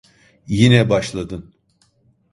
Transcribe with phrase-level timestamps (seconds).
[0.47, 1.53] Yine başladın.